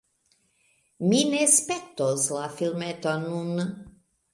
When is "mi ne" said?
1.11-1.43